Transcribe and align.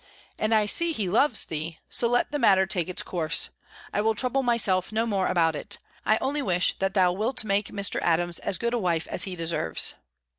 And 0.39 0.51
I 0.51 0.65
see 0.65 0.93
he 0.93 1.07
loves 1.07 1.45
thee 1.45 1.77
So 1.87 2.07
let 2.07 2.31
the 2.31 2.39
matter 2.39 2.65
take 2.65 2.89
its 2.89 3.03
course; 3.03 3.51
I 3.93 4.01
will 4.01 4.15
trouble 4.15 4.41
myself 4.41 4.91
no 4.91 5.05
more 5.05 5.27
about 5.27 5.55
it. 5.55 5.77
I 6.07 6.17
only 6.21 6.41
wish, 6.41 6.75
that 6.79 6.95
thou 6.95 7.11
wilt 7.13 7.43
make 7.43 7.67
Mr. 7.67 7.99
Adams 8.01 8.39
as 8.39 8.57
good 8.57 8.73
a 8.73 8.79
wife 8.79 9.05
as 9.09 9.25
he 9.25 9.35
deserves." 9.35 9.93